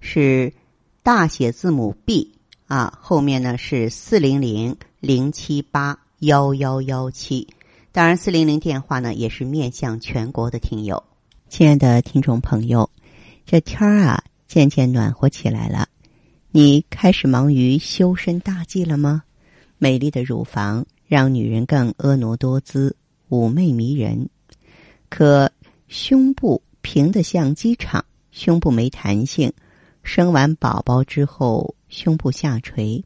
[0.00, 0.52] 是
[1.02, 2.32] 大写字母 B
[2.66, 7.48] 啊，后面呢是四零零零七八幺幺幺七。
[7.92, 11.02] 当然，四零零电话呢也是面向全国的听友。
[11.48, 12.90] 亲爱的听众朋友，
[13.46, 15.88] 这天儿啊渐渐暖和起来了，
[16.50, 19.22] 你开始忙于修身大计了吗？
[19.78, 22.94] 美丽的乳房让女人更婀娜多姿、
[23.30, 24.28] 妩媚迷人，
[25.08, 25.50] 可
[25.88, 29.52] 胸部平的像机场，胸部没弹性，
[30.08, 33.04] 生完宝宝之后胸部下垂，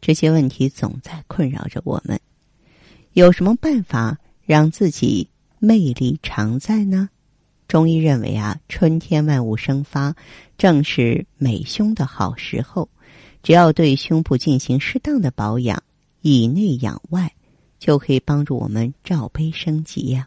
[0.00, 2.20] 这些问题总在困扰着我们。
[3.12, 7.08] 有什么办法让自己魅力常在呢？
[7.68, 10.12] 中医认为啊，春天万物生发，
[10.58, 12.88] 正是美胸的好时候。
[13.44, 15.80] 只要对胸部进行适当的保养，
[16.20, 17.32] 以内养外，
[17.78, 20.26] 就可以帮助我们罩杯升级呀。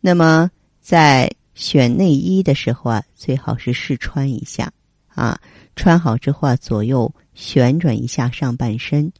[0.00, 4.72] 那么在选内衣的时候啊，最好是试穿一下
[5.08, 5.40] 啊，
[5.76, 9.12] 穿好之后啊，左右旋转一下上半身。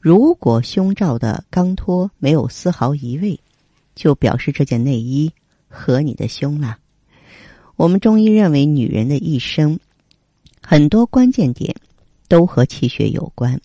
[0.00, 3.40] 如果胸罩的钢托没有丝毫移位，
[3.94, 5.32] 就表示这件内衣。
[5.76, 6.78] 和你的胸啦，
[7.74, 9.80] 我们中医认为，女人的一生
[10.62, 11.74] 很多关键点
[12.28, 13.60] 都和气血有关。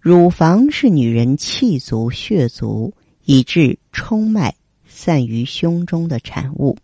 [0.00, 2.94] 乳房是女人气足、血足，
[3.26, 4.54] 以致冲脉
[4.88, 6.78] 散于胸中的产物。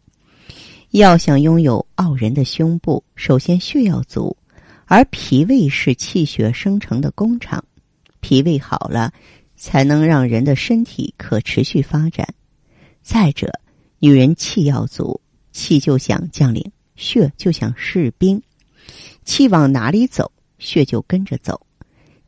[0.91, 4.35] 要想拥有傲人的胸部，首先血要足，
[4.87, 7.63] 而脾胃是气血生成的工厂，
[8.21, 9.13] 脾胃好了，
[9.55, 12.27] 才能让人的身体可持续发展。
[13.03, 13.53] 再者，
[13.99, 15.21] 女人气要足，
[15.53, 18.43] 气就想将领，血就想士兵，
[19.25, 21.61] 气往哪里走，血就跟着走。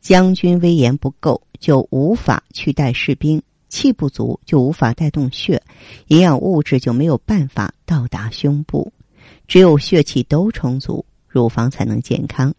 [0.01, 3.39] 将军威严不够，就无法去带士兵；
[3.71, 5.63] 气不足，就无法带动血，
[6.09, 8.93] 营养物质就没有办法到达胸部。
[9.47, 12.53] 只有血气都充足，乳房才能健康。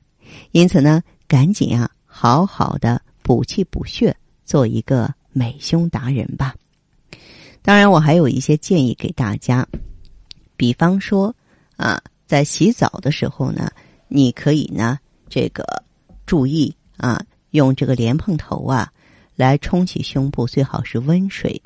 [0.50, 6.54] 因此呢，赶紧啊，好好的补气补血，做一个美胸达人吧。
[7.60, 9.66] 当然，我还有一些建议给大家，
[10.56, 11.34] 比方说
[11.76, 13.70] 啊，在洗澡的时候呢，
[14.08, 14.98] 你可以呢
[15.28, 15.64] 这个
[16.24, 18.90] 注意啊，用这个莲蓬头啊
[19.36, 21.62] 来冲洗胸部，最好是温水，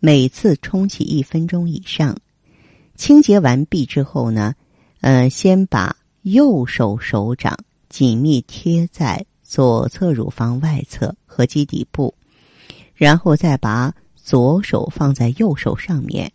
[0.00, 2.16] 每次冲洗一分钟以上。
[2.94, 4.54] 清洁完毕之后呢，
[5.00, 7.56] 呃，先把右手手掌
[7.88, 12.14] 紧密贴在左侧乳房外侧和基底部，
[12.94, 13.94] 然后再把。
[14.20, 16.30] 左手放在右手上面，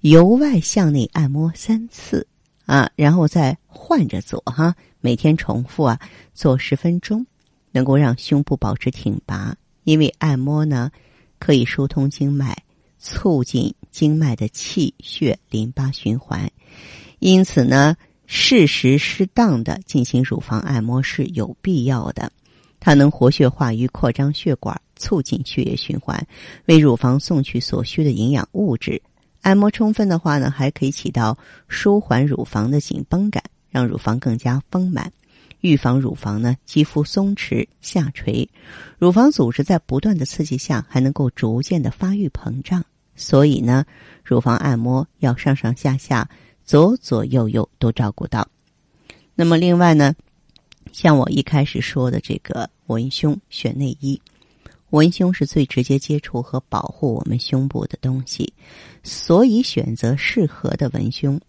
[0.00, 2.26] 由外向内按摩三次
[2.64, 6.00] 啊，然后再换着做哈，每天重复啊，
[6.32, 7.26] 做十分钟，
[7.72, 9.54] 能够让胸部保持挺拔。
[9.84, 10.90] 因为按摩呢，
[11.38, 12.64] 可以疏通经脉，
[12.98, 16.50] 促进经脉的气血淋巴循环，
[17.18, 17.96] 因此呢，
[18.26, 22.30] 适时适当的进行乳房按摩是有必要的。
[22.78, 24.80] 它能活血化瘀、扩张血管。
[24.96, 26.26] 促进血液循环，
[26.66, 29.00] 为乳房送去所需的营养物质。
[29.40, 31.38] 按摩充分的话呢，还可以起到
[31.68, 35.10] 舒缓乳房的紧绷感，让乳房更加丰满，
[35.60, 38.48] 预防乳房呢肌肤松弛下垂。
[38.98, 42.84] 乳房组织在不断的刺激下，还能够逐渐的发育膨胀。
[43.14, 43.84] 所以呢，
[44.24, 46.28] 乳房按摩要上上下下、
[46.64, 48.48] 左左右右都照顾到。
[49.34, 50.14] 那么另外呢，
[50.92, 54.20] 像我一开始说的这个文胸选内衣。
[54.90, 58.52] 文胸是最直接接触和保护我们胸部的东西，
[59.04, 61.40] 所以选择适合的文胸，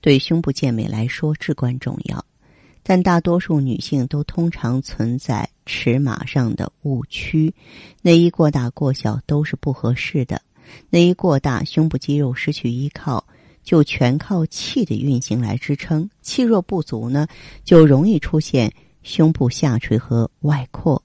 [0.00, 2.24] 对胸部健美来说至关重要。
[2.88, 7.52] 但大多数女性都通常存在尺码上的误区，
[8.00, 10.40] 内衣过大过小都是不合适的。
[10.88, 13.26] 内衣过大，胸部肌肉失去依靠，
[13.64, 16.08] 就全靠气的运行来支撑。
[16.22, 17.26] 气若不足呢，
[17.64, 18.72] 就容易出现
[19.02, 21.02] 胸部下垂和外扩。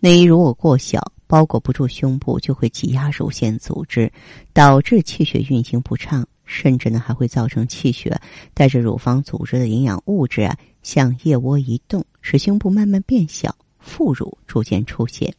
[0.00, 4.12] 内衣如果过小，包裹不住胸部，就会挤压乳腺组织，
[4.52, 8.20] 导致气血运行不畅，甚至呢还会造成气血
[8.52, 15.34] 带着乳房组织的营养物质啊向腋窝移动，使胸部慢慢变小，副乳逐渐出现。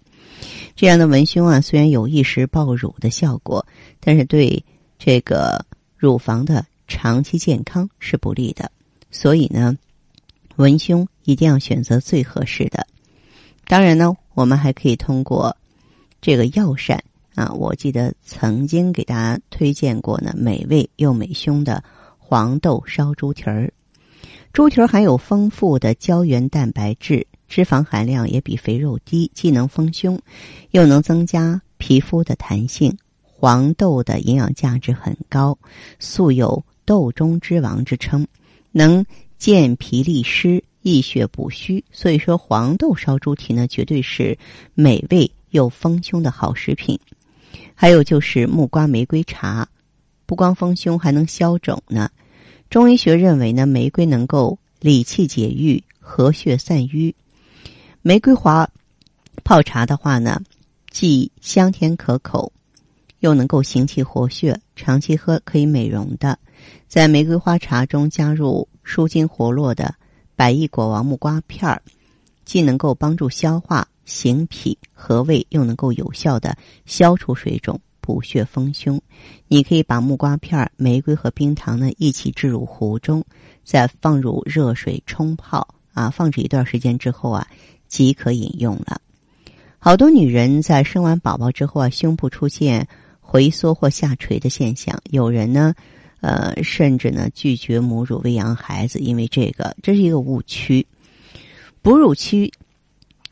[0.76, 3.66] 这样的文胸啊，虽然有一时爆乳的效果，
[4.02, 4.62] 但是对
[5.00, 5.66] 这个
[5.96, 8.70] 乳房的长期健康是不利的。
[9.10, 9.78] 所以呢，
[10.58, 12.86] 文胸一定要选择最合适的。
[13.68, 15.56] 当然呢，我们还可以通过
[16.20, 17.02] 这个药膳
[17.36, 21.82] 啊，我记得曾经给大家推荐过呢，美味又美胸的
[22.18, 23.72] 黄豆烧猪蹄儿。
[24.56, 30.18] 猪蹄含有丰富的胶原蛋白质，脂肪含量也比肥肉低，既能丰胸，
[30.72, 32.98] 又能增加皮肤的弹性。
[33.22, 35.60] 黄豆的营养价值很高，
[36.00, 38.26] 素有“豆中之王”之称，
[38.72, 39.06] 能
[39.38, 41.84] 健脾利湿、益血补虚。
[41.92, 44.38] 所以说，黄豆烧猪蹄呢，绝对是
[44.74, 46.98] 美味又丰胸的好食品。
[47.74, 49.68] 还有就是木瓜玫瑰茶，
[50.26, 52.10] 不光丰胸，还能消肿呢。
[52.70, 57.16] 中医学认为呢，玫瑰能够理气解郁、和血散瘀。
[58.02, 58.70] 玫瑰花
[59.44, 60.42] 泡茶的话呢，
[60.90, 62.52] 既香甜可口。
[63.22, 66.38] 又能够行气活血，长期喝可以美容的。
[66.88, 69.96] 在玫瑰花茶中加入舒筋活络的
[70.36, 71.82] 百益果王木瓜片儿，
[72.44, 79.02] 既能够帮助消化、行脾、和胃，又能够有效的消除水肿、补血丰胸。
[79.48, 83.26] 你可以把木瓜片、玫瑰和冰糖呢一起置入壶中，
[83.64, 87.48] 再放入热水冲泡啊，放置一段时间之后啊，
[87.88, 89.02] 即可饮用了。
[89.80, 92.88] 好多女人在生完宝宝之后啊，胸部出现。
[93.28, 95.74] 回缩或下垂的现象，有人呢，
[96.22, 100.86] 呃，甚至呢拒绝母乳喂养孩子，因为这个，这是一个误区。
[101.82, 102.54] 哺乳期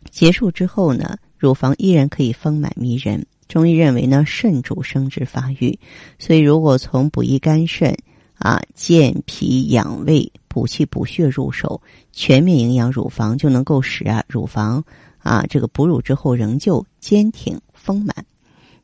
[0.10, 3.24] 结束之后呢，乳房依然可以丰满迷人。
[3.54, 5.78] 中医认为呢，肾主生殖发育，
[6.18, 7.96] 所以如果从补益肝肾、
[8.34, 11.80] 啊健脾养胃、补气补血入手，
[12.12, 14.84] 全面营养乳房，就能够使啊乳房
[15.20, 18.26] 啊这个哺乳之后仍旧坚挺丰满。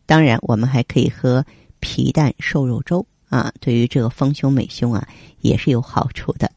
[0.05, 1.43] 当然，我们还可以喝
[1.79, 5.07] 皮蛋瘦肉粥啊，对于这个丰胸美胸啊，
[5.41, 6.51] 也是有好处的。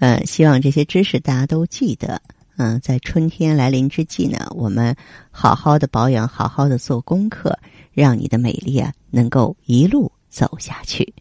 [0.00, 2.20] 呃，希望这些知识大家都记得。
[2.62, 4.94] 嗯，在春天来临之际呢，我们
[5.32, 7.58] 好好的保养，好好的做功课，
[7.92, 11.12] 让你的美丽啊能够一路走下去。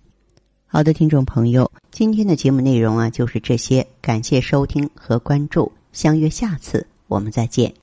[0.67, 7.80] 好的，听众朋友，今天的节目内容啊就是这些，感谢收听和关注，相约下次我们再见。